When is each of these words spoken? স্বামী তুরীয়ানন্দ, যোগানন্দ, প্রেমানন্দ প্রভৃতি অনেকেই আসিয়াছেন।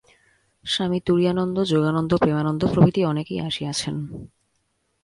স্বামী 0.65 0.99
তুরীয়ানন্দ, 1.05 1.57
যোগানন্দ, 1.63 2.11
প্রেমানন্দ 2.15 2.61
প্রভৃতি 2.73 3.01
অনেকেই 3.05 3.39
আসিয়াছেন। 3.39 3.95